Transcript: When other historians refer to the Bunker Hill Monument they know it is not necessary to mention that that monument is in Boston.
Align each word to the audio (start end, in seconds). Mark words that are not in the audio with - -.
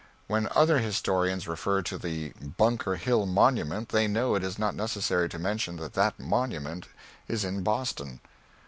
When 0.25 0.47
other 0.55 0.79
historians 0.79 1.47
refer 1.47 1.83
to 1.83 1.95
the 1.95 2.31
Bunker 2.57 2.95
Hill 2.95 3.27
Monument 3.27 3.89
they 3.89 4.07
know 4.07 4.33
it 4.33 4.43
is 4.43 4.57
not 4.57 4.73
necessary 4.73 5.29
to 5.29 5.37
mention 5.37 5.75
that 5.75 5.93
that 5.93 6.17
monument 6.19 6.87
is 7.27 7.45
in 7.45 7.61
Boston. 7.61 8.19